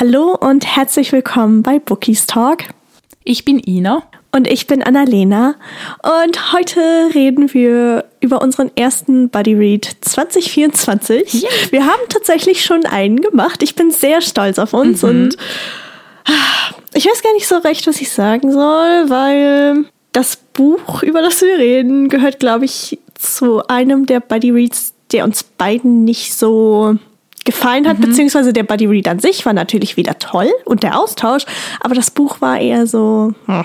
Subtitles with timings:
[0.00, 2.58] Hallo und herzlich willkommen bei Bookies Talk.
[3.24, 4.04] Ich bin Ina.
[4.30, 5.56] Und ich bin Annalena.
[6.04, 6.80] Und heute
[7.16, 11.42] reden wir über unseren ersten Buddy Read 2024.
[11.42, 11.50] Yeah.
[11.70, 13.60] Wir haben tatsächlich schon einen gemacht.
[13.64, 15.08] Ich bin sehr stolz auf uns mhm.
[15.08, 15.36] und
[16.26, 21.22] ah, ich weiß gar nicht so recht, was ich sagen soll, weil das Buch, über
[21.22, 26.36] das wir reden, gehört, glaube ich, zu einem der Buddy Reads, der uns beiden nicht
[26.36, 26.98] so
[27.48, 28.02] gefallen hat, mhm.
[28.02, 31.46] beziehungsweise der Buddy Read an sich war natürlich wieder toll und der Austausch,
[31.80, 33.32] aber das Buch war eher so.
[33.46, 33.64] Hm.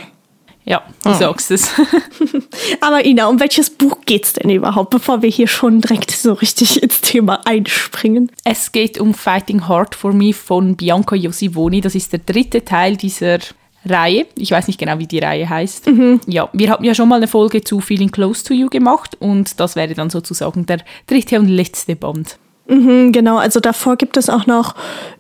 [0.63, 1.17] Ja, du hm.
[1.17, 1.69] sagst es.
[2.79, 6.81] aber Ina, um welches Buch geht's denn überhaupt, bevor wir hier schon direkt so richtig
[6.81, 8.31] ins Thema einspringen?
[8.45, 11.81] Es geht um Fighting Hard for Me von Bianca Josivoni.
[11.81, 13.39] Das ist der dritte Teil dieser
[13.85, 14.27] Reihe.
[14.37, 15.87] Ich weiß nicht genau, wie die Reihe heißt.
[15.87, 16.21] Mhm.
[16.27, 19.59] Ja, wir haben ja schon mal eine Folge zu Feeling Close to You gemacht und
[19.59, 22.37] das wäre dann sozusagen der dritte und letzte Band.
[22.73, 24.75] Mhm, genau, also davor gibt es auch noch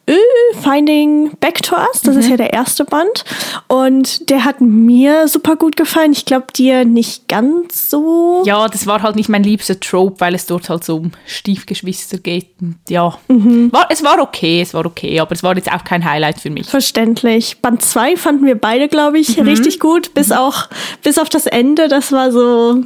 [0.05, 0.15] äh,
[0.61, 2.19] Finding Back to Us, das mhm.
[2.19, 3.23] ist ja der erste Band.
[3.67, 6.11] Und der hat mir super gut gefallen.
[6.11, 8.43] Ich glaube, dir nicht ganz so.
[8.45, 12.17] Ja, das war halt nicht mein liebster Trope, weil es dort halt so um Stiefgeschwister
[12.17, 12.47] geht.
[12.59, 13.71] Und ja, mhm.
[13.71, 16.49] war, es war okay, es war okay, aber es war jetzt auch kein Highlight für
[16.49, 16.67] mich.
[16.67, 17.57] Verständlich.
[17.61, 19.43] Band 2 fanden wir beide, glaube ich, mhm.
[19.47, 20.67] richtig gut, bis auch
[21.03, 21.87] bis auf das Ende.
[21.87, 22.83] Das war so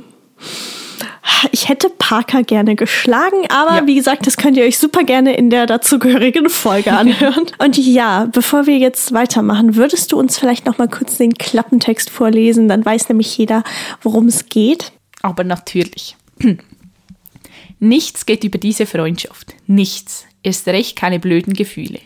[1.51, 3.87] ich hätte Parker gerne geschlagen, aber ja.
[3.87, 7.45] wie gesagt, das könnt ihr euch super gerne in der dazugehörigen Folge anhören.
[7.59, 12.09] Und ja, bevor wir jetzt weitermachen, würdest du uns vielleicht noch mal kurz den Klappentext
[12.09, 12.67] vorlesen?
[12.67, 13.63] Dann weiß nämlich jeder,
[14.01, 14.91] worum es geht.
[15.21, 16.15] Aber natürlich.
[17.79, 19.53] Nichts geht über diese Freundschaft.
[19.67, 20.25] Nichts.
[20.41, 21.99] Erst recht keine blöden Gefühle.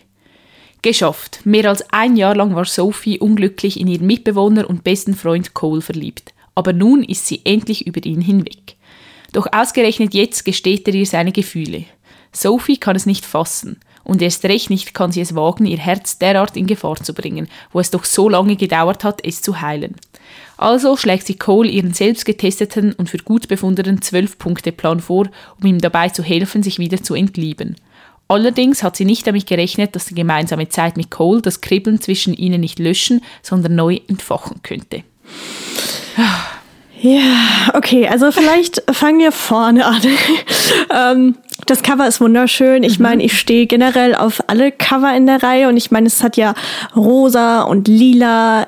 [0.81, 1.41] Geschafft.
[1.45, 5.81] Mehr als ein Jahr lang war Sophie unglücklich in ihren Mitbewohner und besten Freund Cole
[5.81, 6.33] verliebt.
[6.55, 8.75] Aber nun ist sie endlich über ihn hinweg.
[9.33, 11.85] Doch ausgerechnet jetzt gesteht er ihr seine Gefühle.
[12.33, 13.79] Sophie kann es nicht fassen.
[14.03, 17.47] Und erst recht nicht kann sie es wagen, ihr Herz derart in Gefahr zu bringen,
[17.71, 19.95] wo es doch so lange gedauert hat, es zu heilen.
[20.57, 25.27] Also schlägt sie Cole ihren selbst getesteten und für gut befundenen Zwölf-Punkte-Plan vor,
[25.59, 27.75] um ihm dabei zu helfen, sich wieder zu entlieben.
[28.27, 32.33] Allerdings hat sie nicht damit gerechnet, dass die gemeinsame Zeit mit Cole das Kribbeln zwischen
[32.33, 35.03] ihnen nicht löschen, sondern neu entfachen könnte.
[37.01, 40.01] Ja, okay, also vielleicht fangen wir vorne an.
[40.95, 41.35] ähm,
[41.65, 42.83] das Cover ist wunderschön.
[42.83, 43.03] Ich mhm.
[43.03, 46.37] meine, ich stehe generell auf alle Cover in der Reihe und ich meine, es hat
[46.37, 46.53] ja
[46.95, 48.67] rosa und lila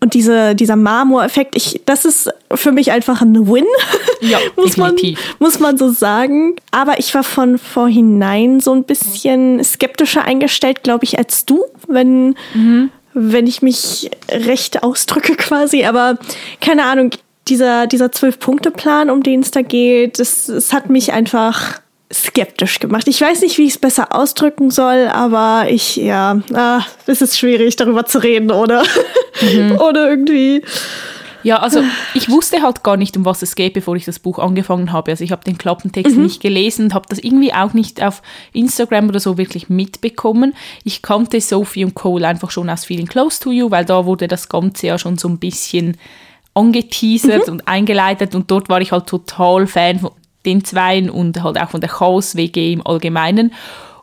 [0.00, 3.64] und diese, dieser Marmoreffekt, ich, das ist für mich einfach ein Win.
[4.20, 4.96] Ja, muss, man,
[5.38, 6.56] muss man so sagen.
[6.70, 12.34] Aber ich war von vorhinein so ein bisschen skeptischer eingestellt, glaube ich, als du, wenn,
[12.54, 12.90] mhm.
[13.12, 15.84] wenn ich mich recht ausdrücke quasi.
[15.84, 16.18] Aber
[16.62, 17.10] keine Ahnung,
[17.48, 21.80] dieser, dieser Zwölf-Punkte-Plan, um den es da geht, das, das hat mich einfach
[22.12, 23.08] skeptisch gemacht.
[23.08, 27.38] Ich weiß nicht, wie ich es besser ausdrücken soll, aber ich, ja, ah, es ist
[27.38, 28.84] schwierig, darüber zu reden, oder?
[29.40, 29.72] Mhm.
[29.88, 30.62] oder irgendwie.
[31.42, 31.82] Ja, also
[32.14, 35.10] ich wusste halt gar nicht, um was es geht, bevor ich das Buch angefangen habe.
[35.10, 36.22] Also ich habe den Klappentext mhm.
[36.22, 38.22] nicht gelesen und habe das irgendwie auch nicht auf
[38.54, 40.54] Instagram oder so wirklich mitbekommen.
[40.84, 44.26] Ich kannte Sophie und Cole einfach schon aus Feeling Close to You, weil da wurde
[44.26, 45.98] das Ganze ja schon so ein bisschen
[46.54, 47.52] angeteasert mhm.
[47.52, 50.12] und eingeleitet und dort war ich halt total Fan von
[50.46, 53.52] den Zweien und halt auch von der Chaos-WG im Allgemeinen.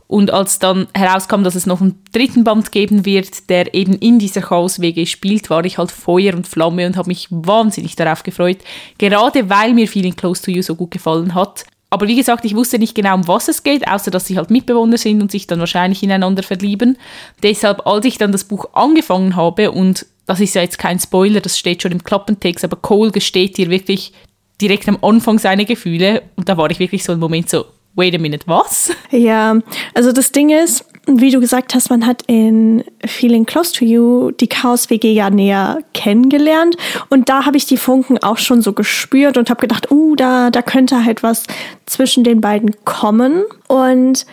[0.07, 4.19] Und als dann herauskam, dass es noch einen dritten Band geben wird, der eben in
[4.19, 8.57] dieser Chaos-WG spielt, war ich halt Feuer und Flamme und habe mich wahnsinnig darauf gefreut.
[8.97, 11.63] Gerade weil mir Feeling Close to You so gut gefallen hat.
[11.89, 14.49] Aber wie gesagt, ich wusste nicht genau, um was es geht, außer dass sie halt
[14.49, 16.97] Mitbewohner sind und sich dann wahrscheinlich ineinander verlieben.
[17.41, 21.41] Deshalb, als ich dann das Buch angefangen habe und das ist ja jetzt kein Spoiler,
[21.41, 24.13] das steht schon im Klappentext, aber Cole gesteht dir wirklich
[24.61, 27.65] direkt am Anfang seine Gefühle und da war ich wirklich so ein Moment so,
[27.95, 28.91] wait a minute, was?
[29.09, 29.59] Ja,
[29.93, 34.31] also das Ding ist, wie du gesagt hast, man hat in Feeling Close to You
[34.31, 36.77] die Chaos-WG ja näher kennengelernt
[37.09, 40.49] und da habe ich die Funken auch schon so gespürt und habe gedacht, uh, da,
[40.49, 41.43] da könnte halt was
[41.85, 44.25] zwischen den beiden kommen und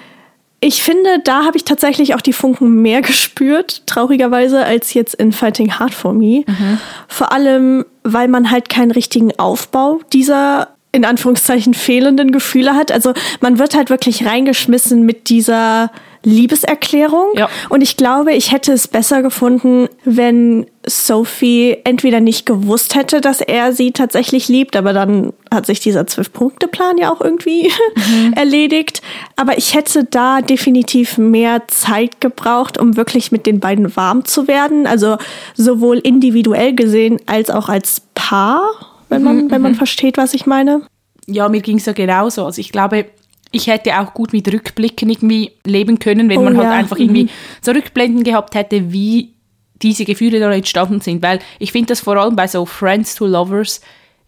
[0.61, 5.33] ich finde, da habe ich tatsächlich auch die Funken mehr gespürt, traurigerweise, als jetzt in
[5.33, 6.45] Fighting Hard for Me.
[6.47, 6.79] Mhm.
[7.07, 12.91] Vor allem, weil man halt keinen richtigen Aufbau dieser in Anführungszeichen fehlenden Gefühle hat.
[12.91, 15.91] Also man wird halt wirklich reingeschmissen mit dieser
[16.23, 17.29] Liebeserklärung.
[17.35, 17.49] Ja.
[17.69, 23.41] Und ich glaube, ich hätte es besser gefunden, wenn Sophie entweder nicht gewusst hätte, dass
[23.41, 28.33] er sie tatsächlich liebt, aber dann hat sich dieser Zwölf-Punkte-Plan ja auch irgendwie mhm.
[28.35, 29.03] erledigt.
[29.37, 34.49] Aber ich hätte da definitiv mehr Zeit gebraucht, um wirklich mit den beiden warm zu
[34.49, 34.87] werden.
[34.87, 35.19] Also
[35.55, 38.71] sowohl individuell gesehen als auch als Paar,
[39.09, 39.51] wenn man, mhm.
[39.51, 39.77] wenn man mhm.
[39.77, 40.83] versteht, was ich meine.
[41.27, 42.45] Ja, mir ging es ja genauso.
[42.47, 43.07] Also ich glaube,
[43.51, 46.99] ich hätte auch gut mit Rückblicken irgendwie leben können, wenn Oh man halt ja, einfach
[46.99, 47.31] irgendwie mhm.
[47.63, 49.35] so Rückblenden gehabt hätte, wie
[49.83, 51.23] diese Gefühle da entstanden sind.
[51.23, 53.81] Weil ich finde das vor allem bei so Friends to Lovers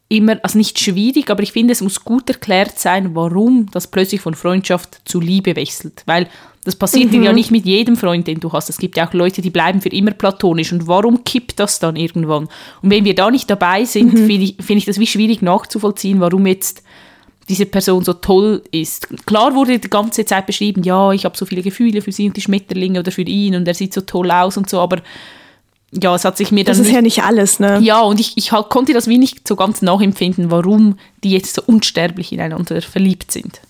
[0.09, 4.21] immer, also nicht schwierig, aber ich finde, es muss gut erklärt sein, warum das plötzlich
[4.21, 6.03] von Freundschaft zu Liebe wechselt.
[6.07, 6.27] Weil
[6.65, 7.23] das passiert Mhm.
[7.23, 8.69] ja nicht mit jedem Freund, den du hast.
[8.69, 10.73] Es gibt ja auch Leute, die bleiben für immer platonisch.
[10.73, 12.49] Und warum kippt das dann irgendwann?
[12.83, 14.27] Und wenn wir da nicht dabei sind, Mhm.
[14.27, 16.83] finde ich, finde ich das wie schwierig nachzuvollziehen, warum jetzt
[17.51, 19.09] diese Person so toll ist.
[19.27, 22.37] Klar wurde die ganze Zeit beschrieben, ja, ich habe so viele Gefühle für sie und
[22.37, 25.03] die Schmetterlinge oder für ihn und er sieht so toll aus und so, aber
[25.93, 27.81] ja, es hat sich mir dann Das ist nicht ja nicht alles, ne?
[27.83, 31.63] ja, und ich, ich konnte das wie nicht so ganz nachempfinden, warum die jetzt so
[31.67, 33.61] unsterblich ineinander verliebt sind.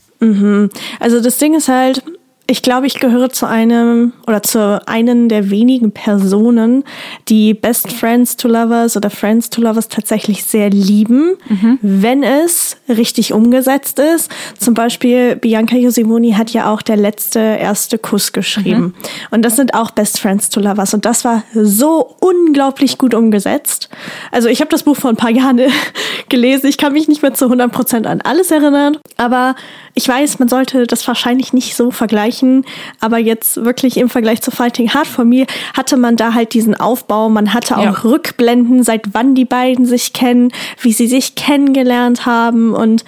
[1.01, 2.03] Also das Ding ist halt,
[2.51, 6.83] ich glaube, ich gehöre zu einem oder zu einen der wenigen Personen,
[7.29, 11.37] die Best Friends to Lovers oder Friends to Lovers tatsächlich sehr lieben,
[11.81, 14.31] wenn es richtig umgesetzt ist.
[14.59, 18.95] Zum Beispiel Bianca Josimoni hat ja auch der letzte erste Kuss geschrieben.
[19.31, 20.93] Und das sind auch Best Friends to Lovers.
[20.93, 23.89] Und das war so unglaublich gut umgesetzt.
[24.33, 25.61] Also ich habe das Buch vor ein paar Jahren
[26.29, 26.67] gelesen.
[26.67, 28.99] Ich kann mich nicht mehr zu 100% an alles erinnern.
[29.17, 29.55] Aber
[29.95, 32.40] ich weiß, man sollte das wahrscheinlich nicht so vergleichen,
[33.01, 35.47] aber jetzt wirklich im Vergleich zu Fighting Hard for Me
[35.77, 37.91] hatte man da halt diesen Aufbau, man hatte auch Ja.
[38.05, 43.05] Rückblenden, seit wann die beiden sich kennen, wie sie sich kennengelernt haben und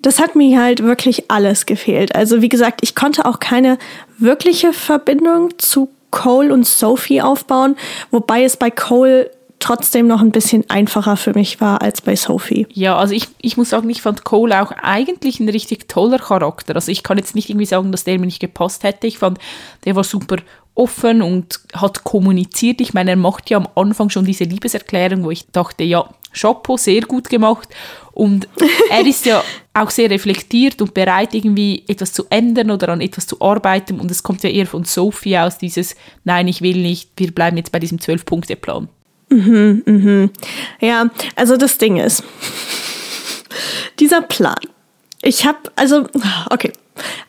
[0.00, 2.14] das hat mir halt wirklich alles gefehlt.
[2.14, 3.78] Also wie gesagt, ich konnte auch keine
[4.18, 7.76] wirkliche Verbindung zu Cole und Sophie aufbauen,
[8.10, 12.66] wobei es bei Cole trotzdem noch ein bisschen einfacher für mich war als bei Sophie.
[12.72, 16.74] Ja, also ich, ich muss sagen, ich fand Cole auch eigentlich ein richtig toller Charakter.
[16.74, 19.06] Also ich kann jetzt nicht irgendwie sagen, dass der mir nicht gepasst hätte.
[19.06, 19.38] Ich fand,
[19.84, 20.36] der war super
[20.74, 22.80] offen und hat kommuniziert.
[22.80, 26.76] Ich meine, er macht ja am Anfang schon diese Liebeserklärung, wo ich dachte, ja, Chapeau,
[26.76, 27.68] sehr gut gemacht.
[28.12, 28.48] Und
[28.90, 29.42] er ist ja
[29.74, 33.98] auch sehr reflektiert und bereit, irgendwie etwas zu ändern oder an etwas zu arbeiten.
[33.98, 37.56] Und es kommt ja eher von Sophie aus, dieses, nein, ich will nicht, wir bleiben
[37.56, 38.88] jetzt bei diesem Zwölf-Punkte-Plan.
[40.80, 42.22] Ja, also das Ding ist,
[43.98, 44.58] dieser Plan.
[45.22, 46.06] Ich habe, also,
[46.50, 46.72] okay,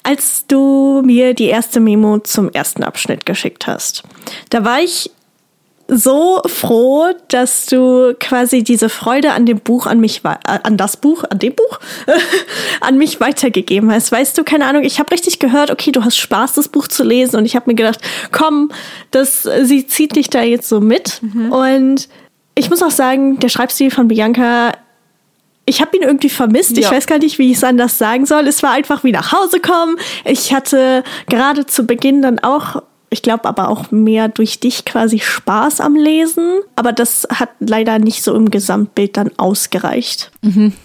[0.03, 4.03] als du mir die erste Memo zum ersten Abschnitt geschickt hast,
[4.49, 5.11] da war ich
[5.89, 10.97] so froh, dass du quasi diese Freude an dem Buch an mich, äh, an das
[10.97, 11.79] Buch, an dem Buch,
[12.81, 14.11] an mich weitergegeben hast.
[14.11, 17.03] Weißt du, keine Ahnung, ich habe richtig gehört, okay, du hast Spaß, das Buch zu
[17.03, 17.99] lesen und ich habe mir gedacht,
[18.31, 18.71] komm,
[19.11, 21.21] das, sie zieht dich da jetzt so mit.
[21.51, 22.07] Und
[22.55, 24.73] ich muss auch sagen, der Schreibstil von Bianca
[25.65, 26.71] ich habe ihn irgendwie vermisst.
[26.79, 26.91] Ich Ja.
[26.91, 28.47] weiß gar nicht, wie ich es anders sagen soll.
[28.47, 29.97] Es war einfach wie nach Hause kommen.
[30.25, 35.19] Ich hatte gerade zu Beginn dann auch, ich glaube aber auch mehr durch dich quasi
[35.19, 36.59] Spaß am Lesen.
[36.75, 40.31] Aber das hat leider nicht so im Gesamtbild dann ausgereicht.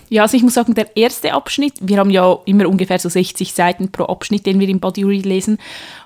[0.08, 3.54] Ja, also ich muss sagen, der erste Abschnitt, wir haben ja immer ungefähr so 60
[3.54, 5.58] Seiten pro Abschnitt, den wir im Body Read lesen,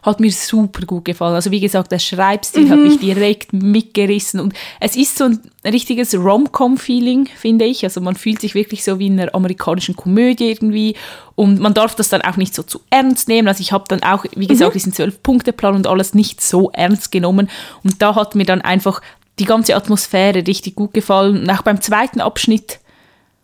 [0.02, 1.34] hat mir super gut gefallen.
[1.34, 6.14] Also wie gesagt, der Schreibstil hat mich direkt mitgerissen und es ist so ein richtiges
[6.14, 7.84] Rom-Com-Feeling, finde ich.
[7.84, 10.94] Also man fühlt sich wirklich so wie in einer amerikanischen Komödie irgendwie
[11.34, 13.48] und man darf das dann auch nicht so zu ernst nehmen.
[13.48, 17.48] Also ich habe dann auch, wie gesagt, diesen Zwölf-Punkte-Plan und alles nicht so ernst genommen
[17.82, 19.00] und da hat mir dann einfach
[19.38, 21.40] die ganze Atmosphäre richtig gut gefallen.
[21.40, 22.80] Und auch beim zweiten Abschnitt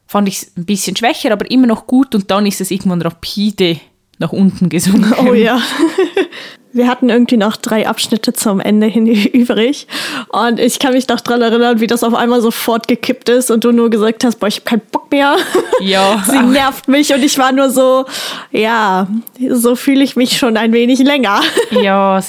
[0.07, 3.03] fand ich es ein bisschen schwächer, aber immer noch gut und dann ist es irgendwann
[3.03, 3.79] rapide
[4.19, 5.13] nach unten gesunken.
[5.27, 5.61] Oh ja.
[6.73, 9.87] Wir hatten irgendwie noch drei Abschnitte zum Ende hin übrig.
[10.31, 13.63] Und ich kann mich noch dran erinnern, wie das auf einmal sofort gekippt ist und
[13.63, 15.37] du nur gesagt hast, boah, ich habe keinen Bock mehr.
[15.81, 18.07] Ja, Sie nervt mich und ich war nur so,
[18.53, 19.09] ja,
[19.51, 21.41] so fühle ich mich schon ein wenig länger.
[21.71, 22.21] Ja,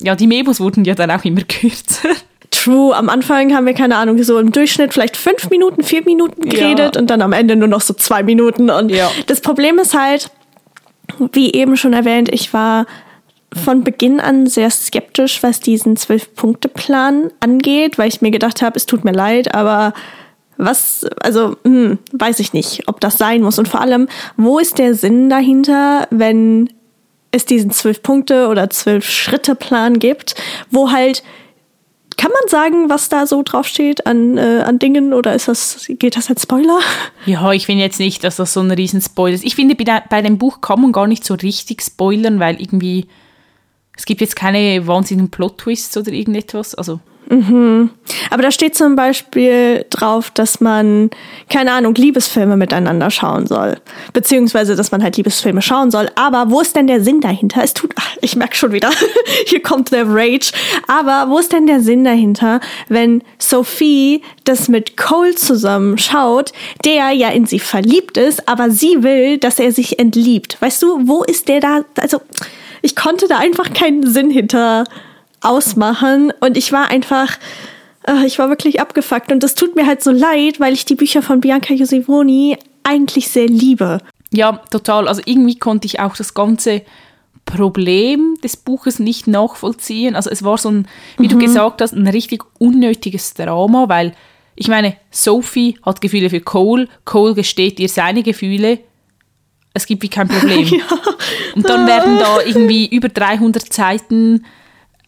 [0.00, 2.10] ja, die Memos wurden ja dann auch immer kürzer.
[2.50, 6.48] True, am Anfang haben wir, keine Ahnung, so im Durchschnitt vielleicht fünf Minuten, vier Minuten
[6.48, 7.00] geredet Ja.
[7.00, 8.70] und dann am Ende nur noch so zwei Minuten.
[8.70, 9.10] Und Ja.
[9.26, 10.30] das Problem ist halt,
[11.32, 12.86] wie eben schon erwähnt, ich war
[13.64, 18.86] von Beginn an sehr skeptisch, was diesen Zwölf-Punkte-Plan angeht, weil ich mir gedacht habe, es
[18.86, 19.92] tut mir leid, aber
[20.56, 23.58] was, also, hm, weiß ich nicht, ob das sein muss.
[23.58, 26.68] Und vor allem, wo ist der Sinn dahinter, wenn
[27.32, 30.34] es diesen Zwölf-Punkte- oder Zwölf-Schritte-Plan gibt,
[30.70, 31.22] wo halt
[32.20, 36.16] kann man sagen, was da so draufsteht an, äh, an Dingen oder ist das, geht
[36.16, 36.78] das als Spoiler?
[37.24, 39.44] Ja, ich finde jetzt nicht, dass das so ein riesen Spoiler ist.
[39.44, 42.60] Ich finde, bei de- bei dem Buch kann man gar nicht so richtig spoilern, weil
[42.60, 43.06] irgendwie
[43.96, 46.74] es gibt jetzt keine wahnsinnigen Plot-Twists oder irgendetwas.
[46.74, 47.90] Also Mhm.
[48.30, 51.10] Aber da steht zum Beispiel drauf, dass man,
[51.48, 53.76] keine Ahnung, Liebesfilme miteinander schauen soll.
[54.12, 56.10] Beziehungsweise, dass man halt Liebesfilme schauen soll.
[56.16, 57.62] Aber wo ist denn der Sinn dahinter?
[57.62, 58.90] Es tut, ach, ich merke schon wieder,
[59.46, 60.50] hier kommt der Rage.
[60.88, 66.52] Aber wo ist denn der Sinn dahinter, wenn Sophie das mit Cole zusammen schaut,
[66.84, 70.56] der ja in sie verliebt ist, aber sie will, dass er sich entliebt?
[70.60, 71.84] Weißt du, wo ist der da?
[71.96, 72.20] Also,
[72.82, 74.84] ich konnte da einfach keinen Sinn hinter
[75.40, 77.38] ausmachen und ich war einfach,
[78.06, 80.94] äh, ich war wirklich abgefuckt und das tut mir halt so leid, weil ich die
[80.94, 84.00] Bücher von Bianca Josivoni eigentlich sehr liebe.
[84.32, 85.08] Ja, total.
[85.08, 86.82] Also irgendwie konnte ich auch das ganze
[87.44, 90.14] Problem des Buches nicht nachvollziehen.
[90.14, 91.30] Also es war so ein, wie mhm.
[91.30, 94.14] du gesagt hast, ein richtig unnötiges Drama, weil
[94.54, 98.80] ich meine, Sophie hat Gefühle für Cole, Cole gesteht ihr seine Gefühle.
[99.72, 100.64] Es gibt wie kein Problem.
[100.66, 100.84] ja.
[101.54, 104.44] Und dann werden da irgendwie über 300 Seiten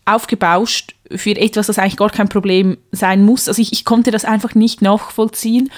[0.04, 3.48] aufgebauscht für etwas, das eigentlich gar kein Problem sein muss.
[3.48, 5.70] Also ich, ich konnte das einfach nicht nachvollziehen,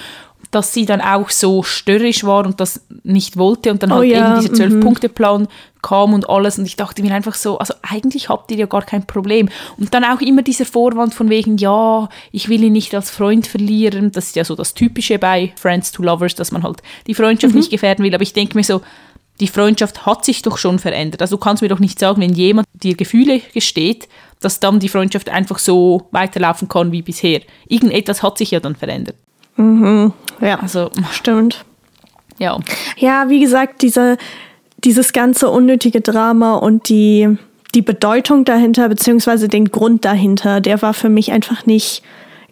[0.51, 4.11] dass sie dann auch so störrisch war und das nicht wollte und dann oh halt
[4.11, 4.71] ja, eben dieser mhm.
[4.71, 5.47] Zwölf-Punkte-Plan
[5.81, 8.81] kam und alles und ich dachte mir einfach so, also eigentlich habt ihr ja gar
[8.81, 9.49] kein Problem.
[9.77, 13.47] Und dann auch immer dieser Vorwand von wegen, ja, ich will ihn nicht als Freund
[13.47, 17.13] verlieren, das ist ja so das Typische bei Friends to Lovers, dass man halt die
[17.13, 17.59] Freundschaft mhm.
[17.59, 18.81] nicht gefährden will, aber ich denke mir so,
[19.39, 21.21] die Freundschaft hat sich doch schon verändert.
[21.21, 24.07] Also du kannst mir doch nicht sagen, wenn jemand dir Gefühle gesteht,
[24.39, 27.41] dass dann die Freundschaft einfach so weiterlaufen kann wie bisher.
[27.67, 29.15] Irgendetwas hat sich ja dann verändert.
[29.57, 30.13] Mhm.
[30.41, 31.65] Ja, also stimmt.
[32.37, 32.59] Ja.
[32.97, 34.17] Ja, wie gesagt, diese,
[34.83, 37.37] dieses ganze unnötige Drama und die,
[37.73, 42.03] die Bedeutung dahinter, beziehungsweise den Grund dahinter, der war für mich einfach nicht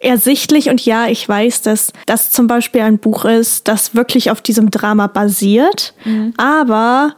[0.04, 0.68] ersichtlich.
[0.68, 4.70] Und ja, ich weiß, dass das zum Beispiel ein Buch ist, das wirklich auf diesem
[4.70, 5.94] Drama basiert.
[6.04, 6.34] Mhm.
[6.36, 7.14] Aber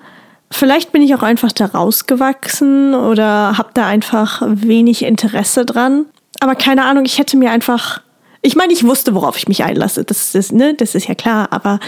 [0.50, 6.06] vielleicht bin ich auch einfach da rausgewachsen oder habe da einfach wenig Interesse dran.
[6.40, 8.00] Aber keine Ahnung, ich hätte mir einfach
[8.46, 10.04] ich meine, ich wusste, worauf ich mich einlasse.
[10.04, 11.48] Das ist, ne, das ist ja klar.
[11.50, 11.80] Aber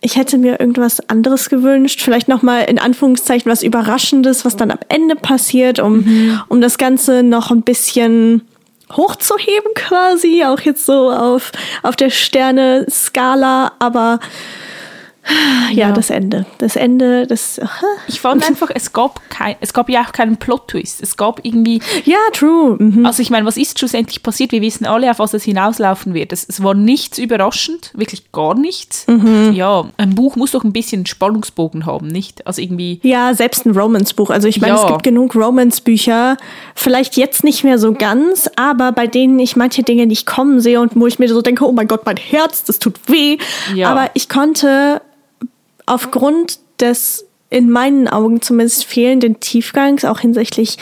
[0.00, 2.00] ich hätte mir irgendwas anderes gewünscht.
[2.00, 6.40] Vielleicht nochmal in Anführungszeichen was Überraschendes, was dann am Ende passiert, um, mhm.
[6.48, 8.40] um das Ganze noch ein bisschen
[8.92, 11.52] hochzuheben quasi, auch jetzt so auf,
[11.82, 14.20] auf der Sterne-Skala, aber
[15.70, 16.46] ja, ja, das Ende.
[16.58, 17.60] Das Ende, das.
[18.06, 21.02] Ich fand einfach, es gab kein, es gab ja auch keinen Plot-Twist.
[21.02, 21.80] Es gab irgendwie.
[22.04, 22.76] Ja, true.
[22.78, 23.04] Mhm.
[23.04, 24.52] Also ich meine, was ist schlussendlich passiert?
[24.52, 26.32] Wir wissen alle, auf was es hinauslaufen wird.
[26.32, 29.06] Es, es war nichts überraschend, wirklich gar nichts.
[29.08, 29.52] Mhm.
[29.54, 32.46] Ja, ein Buch muss doch ein bisschen Spannungsbogen haben, nicht?
[32.46, 33.00] Also irgendwie.
[33.02, 34.30] Ja, selbst ein Romance-Buch.
[34.30, 34.82] Also ich meine, ja.
[34.82, 36.36] es gibt genug Romance-Bücher,
[36.74, 40.80] vielleicht jetzt nicht mehr so ganz, aber bei denen ich manche Dinge nicht kommen sehe
[40.80, 43.38] und wo ich mir so denke, oh mein Gott, mein Herz, das tut weh.
[43.74, 43.90] Ja.
[43.90, 45.00] Aber ich konnte
[45.86, 50.78] aufgrund des in meinen Augen zumindest fehlenden Tiefgangs, auch hinsichtlich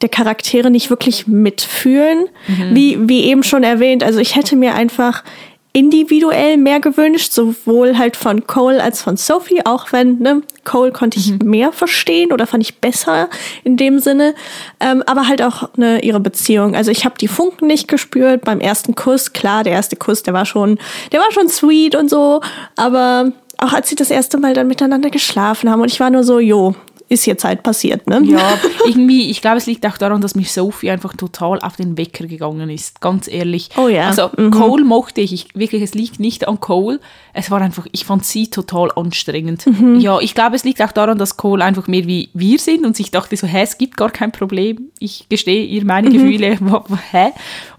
[0.00, 2.28] der Charaktere nicht wirklich mitfühlen.
[2.46, 2.74] Mhm.
[2.74, 5.24] Wie, wie eben schon erwähnt, also ich hätte mir einfach
[5.72, 11.18] individuell mehr gewünscht, sowohl halt von Cole als von Sophie, auch wenn, ne, Cole konnte
[11.18, 11.50] ich mhm.
[11.50, 13.28] mehr verstehen oder fand ich besser
[13.64, 14.34] in dem Sinne,
[14.80, 16.74] ähm, aber halt auch ne, ihre Beziehung.
[16.74, 19.32] Also ich habe die Funken nicht gespürt beim ersten Kuss.
[19.32, 20.78] Klar, der erste Kuss, der war schon,
[21.12, 22.40] der war schon sweet und so,
[22.76, 26.24] aber auch als sie das erste Mal dann miteinander geschlafen haben und ich war nur
[26.24, 26.74] so, jo,
[27.08, 28.20] ist jetzt halt passiert, ne?
[28.24, 31.96] Ja, irgendwie, ich glaube, es liegt auch daran, dass mich Sophie einfach total auf den
[31.96, 33.70] Wecker gegangen ist, ganz ehrlich.
[33.78, 34.08] Oh ja.
[34.08, 34.50] Also mhm.
[34.50, 37.00] Cole mochte ich, ich, wirklich, es liegt nicht an Cole,
[37.32, 39.66] es war einfach, ich fand sie total anstrengend.
[39.66, 40.00] Mhm.
[40.00, 42.94] Ja, ich glaube, es liegt auch daran, dass Cole einfach mehr wie wir sind und
[42.94, 46.12] sich dachte so, hä, es gibt gar kein Problem, ich gestehe ihr meine mhm.
[46.12, 46.58] Gefühle,
[47.10, 47.32] hä?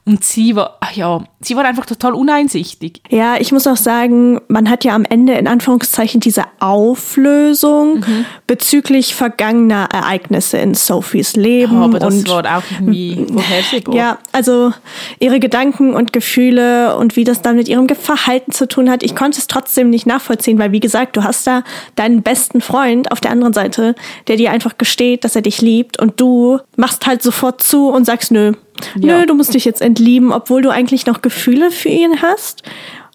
[0.10, 3.04] Und sie war, ach ja, sie war einfach total uneinsichtig.
[3.12, 8.26] Ja, ich muss auch sagen, man hat ja am Ende in Anführungszeichen diese Auflösung mhm.
[8.48, 11.76] bezüglich vergangener Ereignisse in Sophies Leben.
[11.76, 13.94] Ja, aber das und, war auch irgendwie vorhersehbar.
[13.94, 14.74] Ja, also
[15.20, 19.04] ihre Gedanken und Gefühle und wie das dann mit ihrem Verhalten zu tun hat.
[19.04, 21.64] Ich konnte es trotzdem nicht nachvollziehen, weil wie gesagt, du hast da
[21.96, 23.94] deinen besten Freund auf der anderen Seite,
[24.28, 28.06] der dir einfach gesteht, dass er dich liebt und du machst halt sofort zu und
[28.06, 28.54] sagst, nö,
[28.96, 29.20] ja.
[29.20, 32.64] nö, du musst dich jetzt entlieben, obwohl du eigentlich noch Gefühle für ihn hast.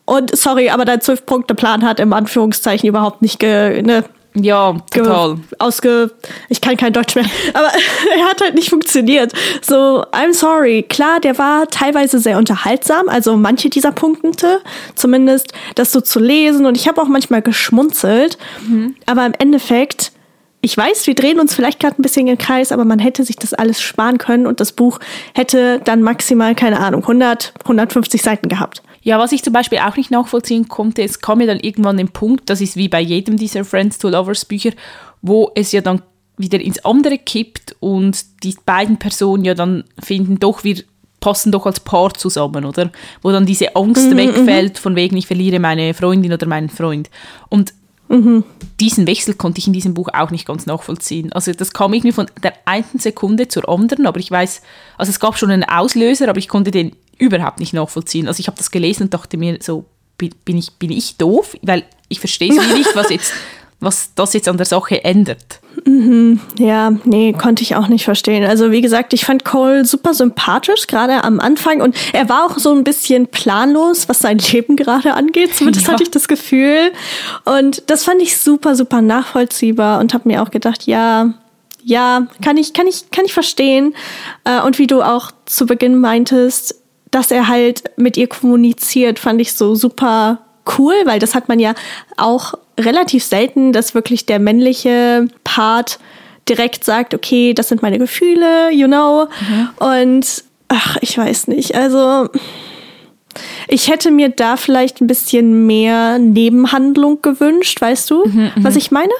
[0.07, 4.05] Und sorry, aber dein Zwölf-Punkte-Plan hat im Anführungszeichen überhaupt nicht ge, ne,
[4.37, 5.39] ja, total.
[5.61, 6.11] Ausge,
[6.49, 7.69] ich kann kein Deutsch mehr, aber
[8.19, 9.33] er hat halt nicht funktioniert.
[9.63, 10.83] So, I'm sorry.
[10.83, 14.61] Klar, der war teilweise sehr unterhaltsam, also manche dieser Punkte,
[14.97, 18.97] zumindest das so zu lesen und ich habe auch manchmal geschmunzelt, mhm.
[19.07, 20.11] aber im Endeffekt
[20.65, 23.37] ich weiß, wir drehen uns vielleicht gerade ein bisschen im Kreis, aber man hätte sich
[23.37, 24.99] das alles sparen können und das Buch
[25.35, 28.83] hätte dann maximal, keine Ahnung, 100, 150 Seiten gehabt.
[29.03, 32.09] Ja, was ich zum Beispiel auch nicht nachvollziehen konnte, es kam mir dann irgendwann den
[32.09, 34.71] Punkt, das ist wie bei jedem dieser Friends to Lovers Bücher,
[35.21, 36.01] wo es ja dann
[36.39, 40.83] wieder ins andere kippt und die beiden Personen ja dann finden, doch wir
[41.21, 42.91] passen doch als Paar zusammen, oder?
[43.21, 47.11] Wo dann diese Angst mhm, wegfällt, von wegen, ich verliere meine Freundin oder meinen Freund.
[47.51, 47.75] Und
[48.09, 48.45] mhm.
[48.81, 51.33] diesen Wechsel konnte ich in diesem Buch auch nicht ganz nachvollziehen.
[51.33, 54.63] Also das kam irgendwie von der einen Sekunde zur anderen, aber ich weiß,
[54.99, 58.29] also es gab schon einen Auslöser, aber ich konnte den überhaupt nicht nachvollziehen.
[58.29, 59.85] Also ich habe das gelesen und dachte mir so,
[60.19, 61.57] bin ich, bin ich doof?
[61.63, 63.33] Weil ich verstehe es nicht, was jetzt
[63.85, 65.61] was das jetzt an der Sache ändert.
[65.87, 68.45] Mhm, ja, nee, konnte ich auch nicht verstehen.
[68.45, 71.83] Also wie gesagt, ich fand Cole super sympathisch, gerade am Anfang.
[71.83, 75.55] Und er war auch so ein bisschen planlos, was sein Leben gerade angeht.
[75.55, 75.93] Zumindest ja.
[75.93, 76.93] hatte ich das Gefühl.
[77.45, 81.35] Und das fand ich super, super nachvollziehbar und habe mir auch gedacht, ja,
[81.83, 83.95] ja, kann ich, kann ich, kann ich verstehen.
[84.45, 86.77] Äh, und wie du auch zu Beginn meintest,
[87.11, 90.39] dass er halt mit ihr kommuniziert, fand ich so super
[90.79, 91.75] cool, weil das hat man ja
[92.17, 95.99] auch relativ selten, dass wirklich der männliche Part
[96.49, 99.27] direkt sagt, okay, das sind meine Gefühle, you know.
[99.49, 99.69] Mhm.
[99.79, 101.75] Und ach, ich weiß nicht.
[101.75, 102.29] Also
[103.69, 108.77] ich hätte mir da vielleicht ein bisschen mehr Nebenhandlung gewünscht, weißt du, mhm, mhm, was
[108.77, 109.13] ich meine?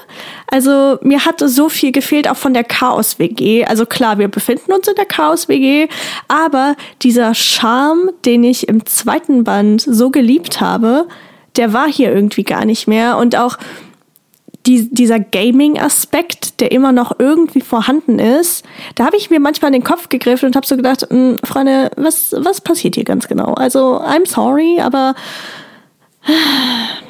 [0.47, 3.65] Also mir hat so viel gefehlt, auch von der Chaos-WG.
[3.65, 5.87] Also klar, wir befinden uns in der Chaos-WG,
[6.27, 11.07] aber dieser Charme, den ich im zweiten Band so geliebt habe,
[11.57, 13.17] der war hier irgendwie gar nicht mehr.
[13.17, 13.57] Und auch
[14.65, 19.81] die, dieser Gaming-Aspekt, der immer noch irgendwie vorhanden ist, da habe ich mir manchmal in
[19.81, 23.53] den Kopf gegriffen und habe so gedacht, hm, Freunde, was, was passiert hier ganz genau?
[23.53, 25.15] Also, I'm sorry, aber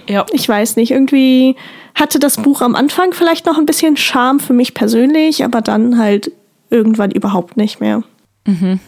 [0.07, 0.25] ja.
[0.31, 1.55] ich weiß nicht, irgendwie
[1.93, 5.97] hatte das Buch am Anfang vielleicht noch ein bisschen Charme für mich persönlich, aber dann
[5.97, 6.31] halt
[6.69, 8.03] irgendwann überhaupt nicht mehr.
[8.45, 8.79] Mhm.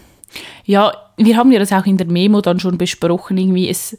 [0.66, 3.98] Ja, wir haben ja das auch in der Memo dann schon besprochen, irgendwie es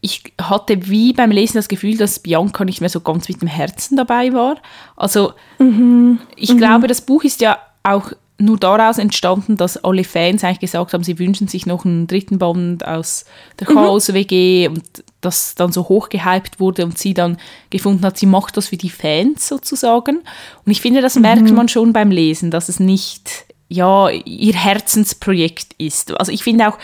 [0.00, 3.48] ich hatte wie beim Lesen das Gefühl, dass Bianca nicht mehr so ganz mit dem
[3.48, 4.56] Herzen dabei war.
[4.96, 6.20] Also mhm.
[6.36, 6.58] ich mhm.
[6.58, 11.02] glaube, das Buch ist ja auch nur daraus entstanden, dass alle Fans eigentlich gesagt haben,
[11.02, 13.24] sie wünschen sich noch einen dritten Band aus
[13.58, 14.74] der Chaos-WG mhm.
[14.74, 17.38] und das dann so hoch gehypt wurde und sie dann
[17.70, 20.18] gefunden hat, sie macht das für die Fans sozusagen.
[20.64, 21.54] Und ich finde, das merkt mhm.
[21.54, 26.16] man schon beim Lesen, dass es nicht ja, ihr Herzensprojekt ist.
[26.16, 26.78] Also ich finde auch,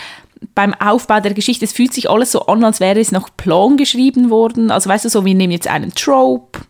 [0.54, 3.76] beim Aufbau der Geschichte, es fühlt sich alles so an, als wäre es nach Plan
[3.76, 4.70] geschrieben worden.
[4.70, 6.61] Also weißt du, so wir nehmen jetzt einen Trope,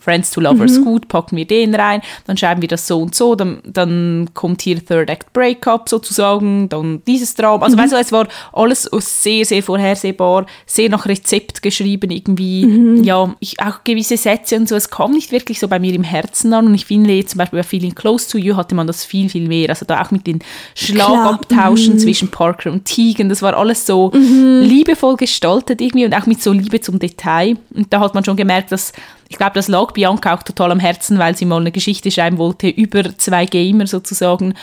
[0.00, 0.84] Friends to Lovers mhm.
[0.84, 4.62] gut, packen wir den rein, dann schreiben wir das so und so, dann, dann kommt
[4.62, 7.64] hier Third Act Breakup sozusagen, dann dieses Drama.
[7.64, 7.82] Also mhm.
[7.82, 12.66] weißt du, es war alles sehr, sehr vorhersehbar, sehr nach Rezept geschrieben irgendwie.
[12.66, 13.04] Mhm.
[13.04, 16.02] Ja, ich, auch gewisse Sätze und so, es kam nicht wirklich so bei mir im
[16.02, 18.86] Herzen an und ich finde jetzt zum Beispiel bei Feeling Close to You hatte man
[18.86, 19.68] das viel, viel mehr.
[19.68, 20.40] Also da auch mit den
[20.74, 21.98] Schlagabtauschen mhm.
[21.98, 24.60] zwischen Parker und Tegan, das war alles so mhm.
[24.62, 27.56] liebevoll gestaltet irgendwie und auch mit so Liebe zum Detail.
[27.74, 28.92] Und da hat man schon gemerkt, dass
[29.30, 32.36] ich glaube, das lag Bianca auch total am Herzen, weil sie mal eine Geschichte schreiben
[32.36, 34.54] wollte über zwei Gamer sozusagen.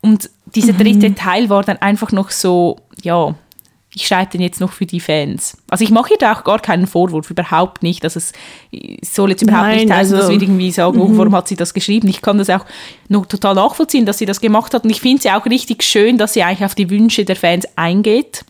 [0.00, 0.78] Und dieser mhm.
[0.78, 3.34] dritte Teil war dann einfach noch so, ja,
[3.94, 5.58] ich schreibe den jetzt noch für die Fans.
[5.68, 8.02] Also ich mache hier da auch gar keinen Vorwurf, überhaupt nicht.
[8.02, 8.32] Also es
[9.02, 11.56] soll jetzt überhaupt Nein, nicht heißen, also, dass wir irgendwie sagen, oh, warum hat sie
[11.56, 12.08] das geschrieben.
[12.08, 12.64] Ich kann das auch
[13.08, 14.84] noch total nachvollziehen, dass sie das gemacht hat.
[14.84, 17.36] Und ich finde es ja auch richtig schön, dass sie eigentlich auf die Wünsche der
[17.36, 18.46] Fans eingeht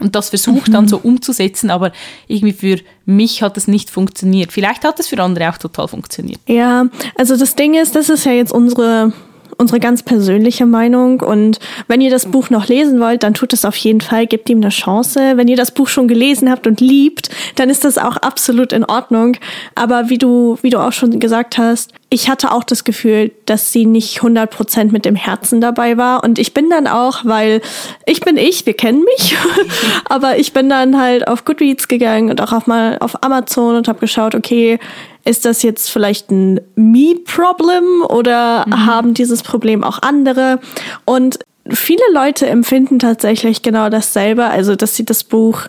[0.00, 0.72] und das versucht mhm.
[0.72, 1.92] dann so umzusetzen, aber
[2.26, 4.52] irgendwie für mich hat das nicht funktioniert.
[4.52, 6.40] Vielleicht hat es für andere auch total funktioniert.
[6.46, 6.86] Ja,
[7.16, 9.12] also das Ding ist, das ist ja jetzt unsere
[9.60, 11.20] unsere ganz persönliche Meinung.
[11.20, 14.48] Und wenn ihr das Buch noch lesen wollt, dann tut es auf jeden Fall, gebt
[14.48, 15.34] ihm eine Chance.
[15.36, 18.84] Wenn ihr das Buch schon gelesen habt und liebt, dann ist das auch absolut in
[18.84, 19.36] Ordnung.
[19.74, 23.72] Aber wie du, wie du auch schon gesagt hast, ich hatte auch das Gefühl, dass
[23.72, 26.24] sie nicht 100% mit dem Herzen dabei war.
[26.24, 27.62] Und ich bin dann auch, weil
[28.04, 29.36] ich bin ich, wir kennen mich,
[30.06, 33.86] aber ich bin dann halt auf Goodreads gegangen und auch auf mal auf Amazon und
[33.86, 34.80] habe geschaut, okay,
[35.24, 38.86] ist das jetzt vielleicht ein Me-Problem oder mhm.
[38.86, 40.58] haben dieses Problem auch andere?
[41.04, 45.68] Und viele Leute empfinden tatsächlich genau dasselbe, also dass sie das Buch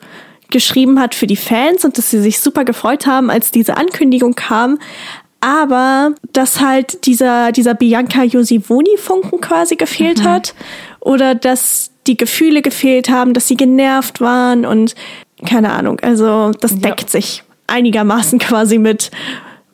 [0.49, 4.35] geschrieben hat für die Fans und dass sie sich super gefreut haben, als diese Ankündigung
[4.35, 4.79] kam
[5.41, 10.29] aber dass halt dieser, dieser Bianca Josivoni-Funken quasi gefehlt mhm.
[10.29, 10.55] hat
[10.99, 14.95] oder dass die Gefühle gefehlt haben, dass sie genervt waren und
[15.45, 16.77] keine Ahnung, also das ja.
[16.77, 19.11] deckt sich einigermaßen quasi mit,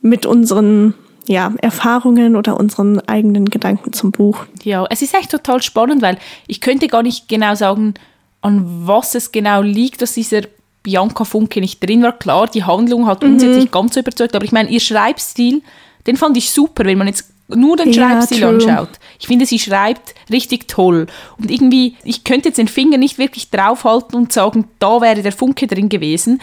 [0.01, 0.93] mit unseren
[1.27, 4.45] ja, Erfahrungen oder unseren eigenen Gedanken zum Buch.
[4.63, 7.95] Ja, es ist echt total spannend, weil ich könnte gar nicht genau sagen,
[8.39, 10.43] an was es genau liegt, dass dieser
[10.87, 12.13] Bianca Funke nicht drin war.
[12.13, 13.49] Klar, die Handlung hat uns mhm.
[13.49, 15.61] jetzt nicht ganz so überzeugt, aber ich meine, ihr Schreibstil,
[16.07, 18.91] den fand ich super, wenn man jetzt nur den Schreibstil ja, anschaut.
[19.19, 21.07] Ich finde, sie schreibt richtig toll.
[21.37, 25.33] Und irgendwie, ich könnte jetzt den Finger nicht wirklich draufhalten und sagen, da wäre der
[25.33, 26.41] Funke drin gewesen.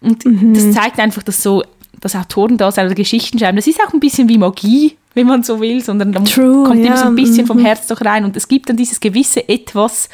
[0.00, 0.54] Und mhm.
[0.54, 1.62] das zeigt einfach, dass so,
[2.00, 5.44] dass Autoren da seine Geschichten schreiben, das ist auch ein bisschen wie Magie, wenn man
[5.44, 6.86] so will, sondern da True, kommt ja.
[6.86, 7.64] immer so ein bisschen vom mhm.
[7.64, 8.24] Herz doch rein.
[8.24, 10.08] Und es gibt dann dieses gewisse Etwas,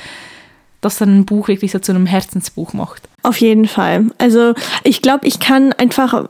[0.83, 3.09] das dann ein Buch wirklich so zu einem Herzensbuch macht.
[3.25, 4.07] Auf jeden Fall.
[4.19, 4.53] Also
[4.85, 6.27] ich glaube, ich kann einfach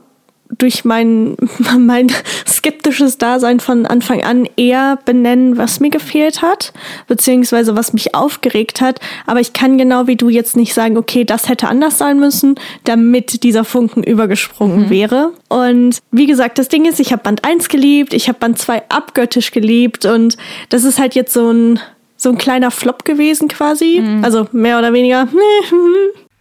[0.57, 1.35] durch mein,
[1.77, 2.07] mein
[2.47, 6.71] skeptisches Dasein von Anfang an eher benennen, was mir gefehlt hat,
[7.07, 9.01] beziehungsweise was mich aufgeregt hat.
[9.25, 12.55] Aber ich kann genau wie du jetzt nicht sagen, okay, das hätte anders sein müssen,
[12.85, 14.89] damit dieser Funken übergesprungen mhm.
[14.89, 15.31] wäre.
[15.49, 18.83] Und wie gesagt, das Ding ist, ich habe Band 1 geliebt, ich habe Band 2
[18.87, 20.37] abgöttisch geliebt und
[20.69, 21.79] das ist halt jetzt so ein,
[22.15, 23.99] so ein kleiner Flop gewesen quasi.
[24.01, 24.23] Mhm.
[24.23, 25.27] Also mehr oder weniger.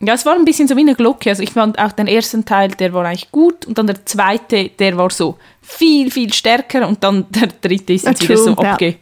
[0.07, 1.31] Ja, es war ein bisschen so wie eine Glocke.
[1.31, 4.71] Also ich fand auch den ersten Teil, der war eigentlich gut und dann der zweite,
[4.79, 8.97] der war so viel, viel stärker und dann der dritte ist jetzt wieder so abge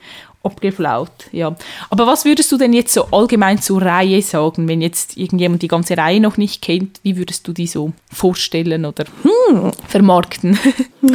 [0.44, 1.10] abgeflaut.
[1.30, 1.54] Ja.
[1.90, 5.68] Aber was würdest du denn jetzt so allgemein zur Reihe sagen, wenn jetzt irgendjemand die
[5.68, 7.00] ganze Reihe noch nicht kennt?
[7.02, 9.70] Wie würdest du die so vorstellen oder hm.
[9.86, 10.58] vermarkten?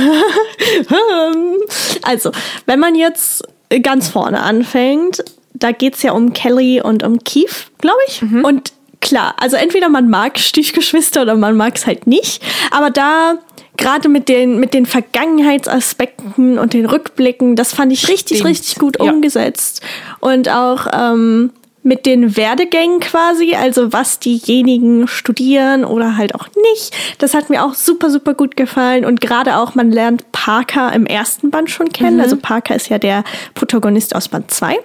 [2.04, 2.32] also,
[2.66, 3.44] wenn man jetzt
[3.84, 5.24] ganz vorne anfängt,
[5.54, 8.22] da geht es ja um Kelly und um Keith, glaube ich.
[8.22, 8.46] Mhm.
[8.46, 12.42] Und klar, also entweder man mag Stiefgeschwister oder man mag es halt nicht.
[12.72, 13.40] Aber da
[13.78, 18.50] gerade mit den, mit den Vergangenheitsaspekten und den Rückblicken, das fand ich richtig, Stimmt.
[18.50, 19.12] richtig gut ja.
[19.12, 19.82] umgesetzt.
[20.20, 21.52] Und auch ähm,
[21.88, 26.94] mit den Werdegängen quasi, also was diejenigen studieren oder halt auch nicht.
[27.18, 29.06] Das hat mir auch super, super gut gefallen.
[29.06, 32.18] Und gerade auch, man lernt Parker im ersten Band schon kennen.
[32.18, 32.24] Mhm.
[32.24, 33.24] Also Parker ist ja der
[33.56, 34.78] Protagonist aus Band 2.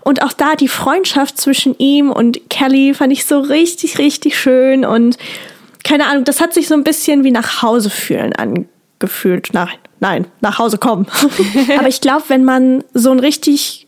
[0.00, 4.86] Und auch da die Freundschaft zwischen ihm und Kelly fand ich so richtig, richtig schön.
[4.86, 5.18] Und
[5.84, 9.50] keine Ahnung, das hat sich so ein bisschen wie nach Hause fühlen angefühlt.
[9.52, 9.68] Nein,
[10.00, 11.06] nein, nach Hause kommen.
[11.78, 13.85] Aber ich glaube, wenn man so ein richtig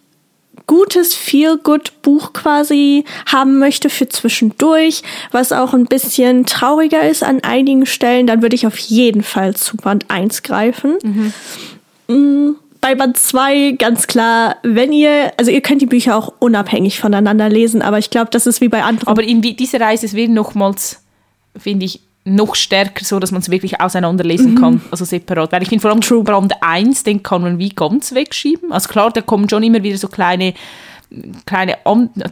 [0.69, 5.03] gutes Feel-Good-Buch quasi haben möchte für zwischendurch,
[5.33, 9.57] was auch ein bisschen trauriger ist an einigen Stellen, dann würde ich auf jeden Fall
[9.57, 10.99] zu Band 1 greifen.
[11.03, 11.33] Mhm.
[12.07, 17.01] Mm, bei Band 2 ganz klar, wenn ihr, also ihr könnt die Bücher auch unabhängig
[17.01, 19.09] voneinander lesen, aber ich glaube, das ist wie bei anderen.
[19.09, 21.03] Aber in dieser Reise wird nochmals,
[21.57, 22.01] finde ich,
[22.35, 24.61] noch stärker so, dass man es wirklich auseinanderlesen mhm.
[24.61, 25.53] kann, also separat.
[25.53, 26.23] Weil ich finde vor allem True.
[26.23, 28.73] Brand 1, den kann man wie ganz wegschieben.
[28.73, 30.55] Also klar, da kommen schon immer wieder so kleine
[31.47, 31.79] kleine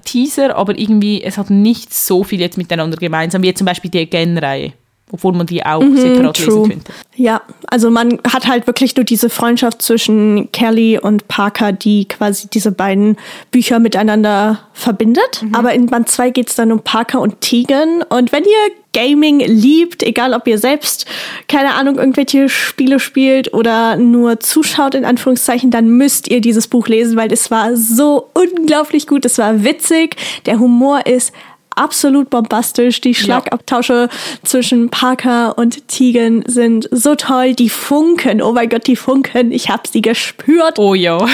[0.04, 4.00] Teaser, aber irgendwie, es hat nicht so viel jetzt miteinander gemeinsam, wie zum Beispiel die
[4.00, 4.74] Again-Reihe
[5.12, 6.56] obwohl man die auch mhm, separat true.
[6.56, 6.92] lesen könnte.
[7.14, 12.48] Ja, also man hat halt wirklich nur diese Freundschaft zwischen Kelly und Parker, die quasi
[12.48, 13.16] diese beiden
[13.52, 15.42] Bücher miteinander verbindet.
[15.42, 15.54] Mhm.
[15.54, 18.02] Aber in Band 2 geht es dann um Parker und Tegan.
[18.02, 21.06] Und wenn ihr Gaming liebt, egal ob ihr selbst,
[21.48, 26.88] keine Ahnung, irgendwelche Spiele spielt oder nur zuschaut, in Anführungszeichen, dann müsst ihr dieses Buch
[26.88, 30.16] lesen, weil es war so unglaublich gut, es war witzig,
[30.46, 31.32] der Humor ist
[31.76, 33.00] absolut bombastisch.
[33.00, 34.38] Die Schlagabtausche ja.
[34.42, 37.54] zwischen Parker und Tegan sind so toll.
[37.54, 40.78] Die Funken, oh mein Gott, die Funken, ich habe sie gespürt.
[40.78, 41.24] Oh ja.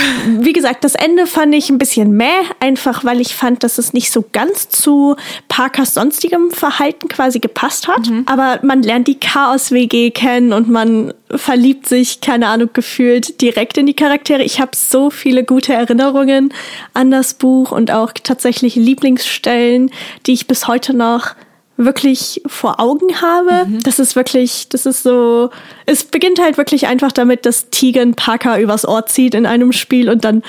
[0.41, 2.27] Wie gesagt, das Ende fand ich ein bisschen mäh,
[2.61, 5.17] einfach weil ich fand, dass es nicht so ganz zu
[5.49, 8.09] Parkers sonstigem Verhalten quasi gepasst hat.
[8.09, 8.25] Mhm.
[8.27, 13.87] Aber man lernt die Chaos-WG kennen und man verliebt sich, keine Ahnung, gefühlt direkt in
[13.87, 14.43] die Charaktere.
[14.43, 16.53] Ich habe so viele gute Erinnerungen
[16.95, 19.91] an das Buch und auch tatsächlich Lieblingsstellen,
[20.27, 21.35] die ich bis heute noch
[21.77, 23.67] wirklich vor Augen habe.
[23.67, 23.83] Mhm.
[23.83, 25.51] Das ist wirklich, das ist so,
[25.87, 30.11] es beginnt halt wirklich einfach damit, dass Tegan Parker übers Ohr zieht in einem Spiel
[30.11, 30.43] und dann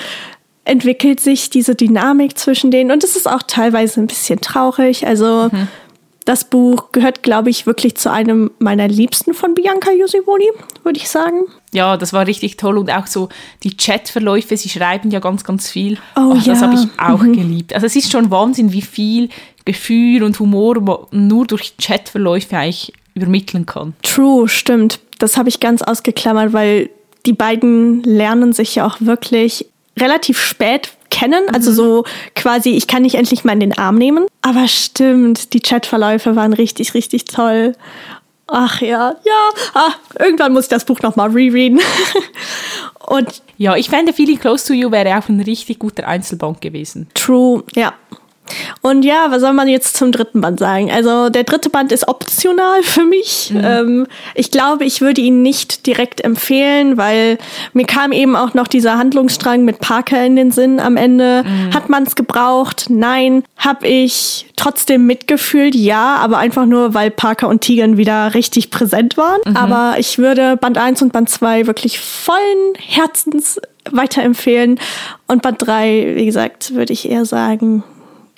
[0.64, 5.06] entwickelt sich diese Dynamik zwischen denen und es ist auch teilweise ein bisschen traurig.
[5.06, 5.68] Also mhm.
[6.24, 10.46] Das Buch gehört, glaube ich, wirklich zu einem meiner Liebsten von Bianca Josivoni,
[10.82, 11.42] würde ich sagen.
[11.72, 13.28] Ja, das war richtig toll und auch so
[13.62, 15.98] die Chatverläufe, sie schreiben ja ganz, ganz viel.
[16.16, 16.54] Oh, oh ja.
[16.54, 17.34] Das habe ich auch mhm.
[17.34, 17.74] geliebt.
[17.74, 19.28] Also es ist schon Wahnsinn, wie viel
[19.64, 23.94] Gefühl und Humor nur durch Chatverläufe eigentlich übermitteln kann.
[24.02, 25.00] True, stimmt.
[25.18, 26.90] Das habe ich ganz ausgeklammert, weil
[27.26, 29.66] die beiden lernen sich ja auch wirklich
[29.98, 31.44] relativ spät kennen.
[31.52, 31.74] Also mhm.
[31.74, 34.26] so quasi, ich kann nicht endlich mal in den Arm nehmen.
[34.42, 37.74] Aber stimmt, die Chatverläufe waren richtig, richtig toll.
[38.46, 41.80] Ach ja, ja, ah, irgendwann muss ich das Buch nochmal rereaden.
[43.06, 47.08] Und ja, ich fände Feeling Close to You wäre auch ein richtig guter Einzelband gewesen.
[47.14, 47.94] True, ja.
[48.82, 50.90] Und ja, was soll man jetzt zum dritten Band sagen?
[50.90, 53.50] Also der dritte Band ist optional für mich.
[53.52, 53.60] Mhm.
[53.64, 57.38] Ähm, ich glaube, ich würde ihn nicht direkt empfehlen, weil
[57.72, 61.44] mir kam eben auch noch dieser Handlungsstrang mit Parker in den Sinn am Ende.
[61.44, 61.74] Mhm.
[61.74, 62.86] Hat man es gebraucht?
[62.88, 63.44] Nein.
[63.56, 65.74] Habe ich trotzdem mitgefühlt?
[65.74, 69.40] Ja, aber einfach nur, weil Parker und Tegan wieder richtig präsent waren.
[69.46, 69.56] Mhm.
[69.56, 74.78] Aber ich würde Band 1 und Band 2 wirklich vollen Herzens weiterempfehlen.
[75.26, 77.82] Und Band 3, wie gesagt, würde ich eher sagen,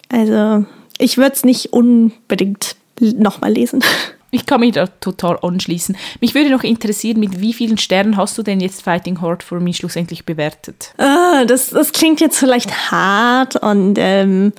[0.09, 0.65] also
[0.99, 3.83] ich würde es nicht unbedingt nochmal lesen.
[4.33, 5.97] Ich kann mich da total anschließen.
[6.21, 9.61] Mich würde noch interessieren, mit wie vielen Sternen hast du denn jetzt Fighting Hard for
[9.61, 10.93] Me schlussendlich bewertet?
[10.99, 14.53] Ah, das, das klingt jetzt vielleicht hart und ähm,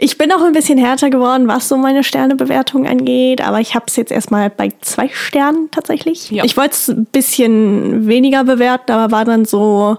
[0.00, 3.86] Ich bin auch ein bisschen härter geworden, was so meine Sternebewertung angeht, aber ich habe
[3.86, 6.30] es jetzt erstmal bei zwei Sternen tatsächlich.
[6.30, 6.44] Ja.
[6.44, 9.96] Ich wollte es ein bisschen weniger bewerten, aber war dann so,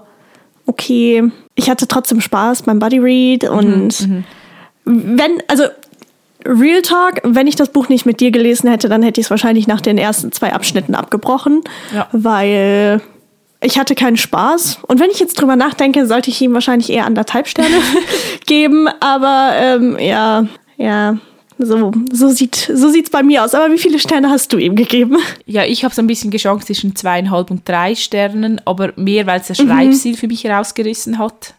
[0.66, 4.24] okay, ich hatte trotzdem Spaß beim Buddy Read und
[4.86, 5.64] wenn, also
[6.44, 9.30] Real Talk, wenn ich das Buch nicht mit dir gelesen hätte, dann hätte ich es
[9.30, 12.08] wahrscheinlich nach den ersten zwei Abschnitten abgebrochen, Ja.
[12.12, 13.00] weil
[13.60, 14.78] ich hatte keinen Spaß.
[14.86, 17.74] Und wenn ich jetzt drüber nachdenke, sollte ich ihm wahrscheinlich eher anderthalb Sterne
[18.46, 18.86] geben.
[19.00, 20.46] Aber ähm, ja,
[20.76, 21.16] ja,
[21.58, 23.54] so, so sieht so sieht's bei mir aus.
[23.54, 25.16] Aber wie viele Sterne hast du ihm gegeben?
[25.46, 29.40] Ja, ich habe so ein bisschen geschwankt zwischen zweieinhalb und drei Sternen, aber mehr, weil
[29.40, 31.54] es der Schreibstil für mich herausgerissen hat,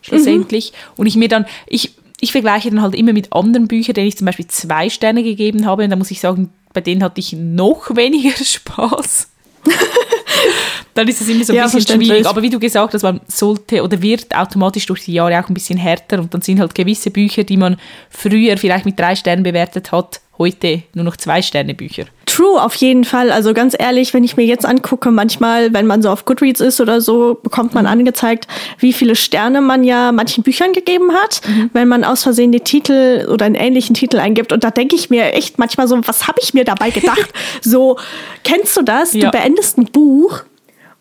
[0.00, 0.72] schlussendlich.
[0.96, 4.16] Und ich mir dann, ich, ich vergleiche dann halt immer mit anderen Büchern, denen ich
[4.16, 5.82] zum Beispiel zwei Sterne gegeben habe.
[5.82, 9.28] Und da muss ich sagen, bei denen hatte ich noch weniger Spaß.
[10.94, 12.24] dann ist es immer so ein Ja, bisschen schwierig.
[12.24, 15.54] Aber wie du gesagt hast, man sollte oder wird automatisch durch die Jahre auch ein
[15.54, 16.20] bisschen härter.
[16.20, 17.76] Und dann sind halt gewisse Bücher, die man
[18.08, 22.04] früher vielleicht mit drei Sternen bewertet hat, heute nur noch zwei Sterne Bücher.
[22.32, 23.30] True, auf jeden Fall.
[23.30, 26.80] Also ganz ehrlich, wenn ich mir jetzt angucke, manchmal, wenn man so auf Goodreads ist
[26.80, 31.42] oder so, bekommt man angezeigt, wie viele Sterne man ja manchen Büchern gegeben hat,
[31.74, 34.54] wenn man aus Versehen den Titel oder einen ähnlichen Titel eingibt.
[34.54, 37.30] Und da denke ich mir echt manchmal so, was habe ich mir dabei gedacht?
[37.60, 37.98] so,
[38.44, 39.12] kennst du das?
[39.12, 39.26] Ja.
[39.26, 40.40] Du beendest ein Buch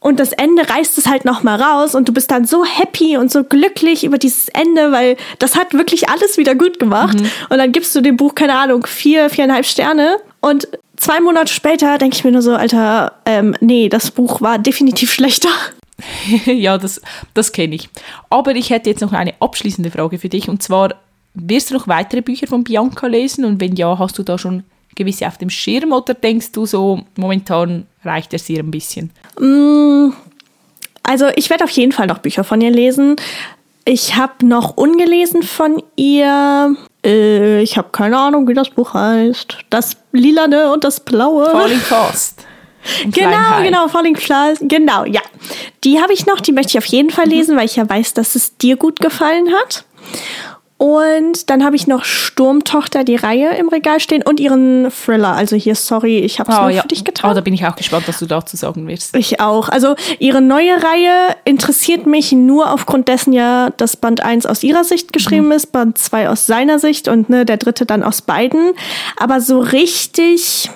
[0.01, 3.15] und das Ende reißt es halt noch mal raus und du bist dann so happy
[3.15, 7.15] und so glücklich über dieses Ende, weil das hat wirklich alles wieder gut gemacht.
[7.49, 11.97] Und dann gibst du dem Buch, keine Ahnung, vier, viereinhalb Sterne und zwei Monate später
[11.97, 15.49] denke ich mir nur so, Alter, ähm, nee, das Buch war definitiv schlechter.
[16.45, 17.01] ja, das,
[17.33, 17.89] das kenne ich.
[18.29, 20.49] Aber ich hätte jetzt noch eine abschließende Frage für dich.
[20.49, 20.95] Und zwar,
[21.33, 23.45] wirst du noch weitere Bücher von Bianca lesen?
[23.45, 24.63] Und wenn ja, hast du da schon
[24.95, 29.11] gewisse auf dem Schirm oder denkst du so, momentan reicht es ihr ein bisschen?
[31.03, 33.15] Also ich werde auf jeden Fall noch Bücher von ihr lesen.
[33.85, 36.75] Ich habe noch ungelesen von ihr.
[37.05, 39.57] Äh, ich habe keine Ahnung, wie das Buch heißt.
[39.69, 41.49] Das Lilane und das Blaue.
[41.49, 42.45] Falling Fast.
[43.05, 44.59] und Genau, genau, Falling Flowers.
[44.61, 45.21] Genau, ja.
[45.83, 48.13] Die habe ich noch, die möchte ich auf jeden Fall lesen, weil ich ja weiß,
[48.13, 49.85] dass es dir gut gefallen hat.
[50.83, 55.33] Und dann habe ich noch Sturmtochter, die Reihe im Regal stehen und ihren Thriller.
[55.33, 56.81] Also hier, sorry, ich habe es Ah, nur ja.
[56.81, 57.35] für dich getan.
[57.35, 59.15] da bin ich auch gespannt, was du dazu sagen wirst.
[59.15, 59.69] Ich auch.
[59.69, 64.83] Also ihre neue Reihe interessiert mich nur aufgrund dessen ja, dass Band 1 aus ihrer
[64.83, 65.51] Sicht geschrieben Mhm.
[65.51, 68.71] ist, Band 2 aus seiner Sicht und ne, der dritte dann aus beiden.
[69.17, 70.71] Aber so richtig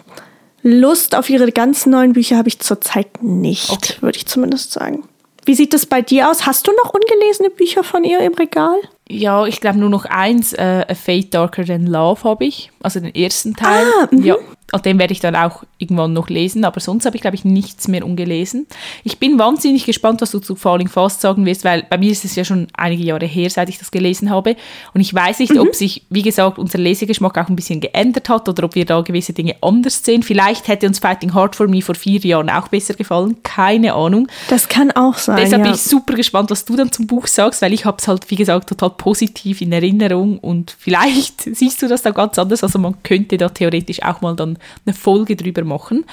[0.62, 3.96] Lust auf ihre ganz neuen Bücher habe ich zurzeit nicht, Okay.
[4.02, 5.04] würde ich zumindest sagen.
[5.46, 6.46] Wie sieht es bei dir aus?
[6.46, 8.78] Hast du noch ungelesene Bücher von ihr im Regal?
[9.08, 13.00] Ja, ich glaube nur noch eins, äh, A Fate Darker Than Love habe ich, also
[13.00, 13.86] den ersten Teil.
[14.02, 14.24] Ah, mhm.
[14.24, 14.36] ja,
[14.72, 17.46] und den werde ich dann auch irgendwann noch lesen, aber sonst habe ich, glaube ich,
[17.46, 18.66] nichts mehr ungelesen.
[19.04, 22.26] Ich bin wahnsinnig gespannt, was du zu Falling Fast sagen wirst, weil bei mir ist
[22.26, 24.56] es ja schon einige Jahre her, seit ich das gelesen habe.
[24.94, 25.60] Und ich weiß nicht, Mhm.
[25.60, 29.02] ob sich, wie gesagt, unser Lesegeschmack auch ein bisschen geändert hat oder ob wir da
[29.02, 30.24] gewisse Dinge anders sehen.
[30.24, 34.28] Vielleicht hätte uns Fighting Hard for Me vor vier Jahren auch besser gefallen, keine Ahnung.
[34.50, 35.38] Das kann auch sein.
[35.38, 35.68] Deshalb ja.
[35.68, 38.30] bin ich super gespannt, was du dann zum Buch sagst, weil ich habe es halt,
[38.32, 42.64] wie gesagt, total positiv in Erinnerung und vielleicht siehst du das dann ganz anders.
[42.64, 46.06] Also man könnte da theoretisch auch mal dann eine Folge drüber machen.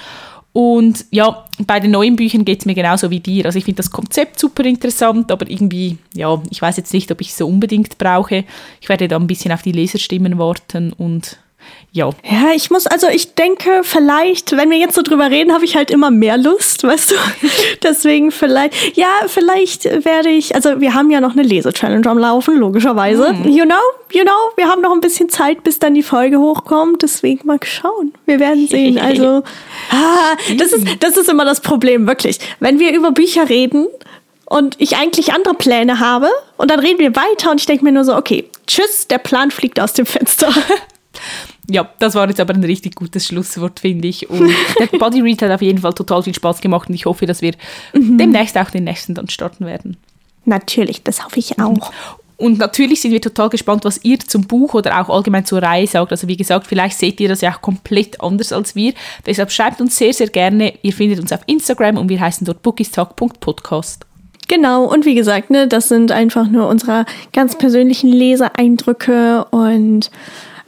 [0.53, 3.47] Und ja, bei den neuen Büchern geht es mir genauso wie dir.
[3.47, 7.23] Also ich finde das Konzept super interessant, aber irgendwie, ja, ich weiß jetzt nicht, ob
[7.23, 8.45] ich es so unbedingt brauche.
[8.81, 11.39] Ich werde da ein bisschen auf die Leserstimmen warten und
[11.95, 15.67] ja, Ja, ich muss, also ich denke, vielleicht, wenn wir jetzt so drüber reden, habe
[15.67, 17.15] ich halt immer mehr Lust, weißt du?
[17.83, 22.57] Deswegen vielleicht, ja, vielleicht werde ich, also wir haben ja noch eine Lese-Challenge am Laufen,
[22.57, 23.35] logischerweise.
[23.45, 23.77] You know,
[24.11, 27.59] you know, wir haben noch ein bisschen Zeit, bis dann die Folge hochkommt, deswegen mal
[27.63, 28.15] schauen.
[28.25, 28.99] Wir werden sehen.
[29.13, 29.43] Also,
[29.91, 32.39] ah, das ist, das ist immer das Problem, wirklich.
[32.61, 33.89] Wenn wir über Bücher reden,
[34.47, 37.93] und ich eigentlich andere Pläne habe und dann reden wir weiter und ich denke mir
[37.93, 40.53] nur so, okay, tschüss, der Plan fliegt aus dem Fenster.
[41.73, 44.29] Ja, das war jetzt aber ein richtig gutes Schlusswort, finde ich.
[44.29, 47.25] Und der Body Read hat auf jeden Fall total viel Spaß gemacht und ich hoffe,
[47.25, 47.55] dass wir
[47.95, 49.97] demnächst auch den nächsten dann starten werden.
[50.45, 51.91] Natürlich, das hoffe ich auch.
[52.37, 55.87] Und natürlich sind wir total gespannt, was ihr zum Buch oder auch allgemein zur Reihe
[55.87, 56.11] sagt.
[56.11, 58.93] Also wie gesagt, vielleicht seht ihr das ja auch komplett anders als wir.
[59.25, 60.75] Deshalb schreibt uns sehr, sehr gerne.
[60.83, 64.05] Ihr findet uns auf Instagram und wir heißen dort bookiestalk.podcast.
[64.49, 70.11] Genau, und wie gesagt, ne, das sind einfach nur unsere ganz persönlichen Leseeindrücke und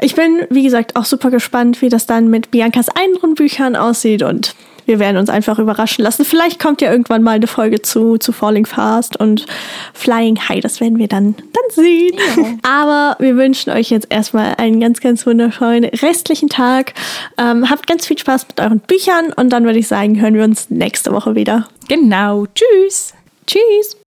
[0.05, 4.23] ich bin, wie gesagt, auch super gespannt, wie das dann mit Biancas anderen Büchern aussieht
[4.23, 6.27] und wir werden uns einfach überraschen lassen.
[6.27, 9.47] Vielleicht kommt ja irgendwann mal eine Folge zu, zu Falling Fast und
[9.95, 10.61] Flying High.
[10.61, 12.19] Das werden wir dann, dann sehen.
[12.63, 16.93] Aber wir wünschen euch jetzt erstmal einen ganz, ganz wundervollen restlichen Tag.
[17.39, 20.45] Ähm, habt ganz viel Spaß mit euren Büchern und dann würde ich sagen, hören wir
[20.45, 21.67] uns nächste Woche wieder.
[21.89, 22.45] Genau.
[22.55, 23.15] Tschüss.
[23.47, 24.04] Tschüss!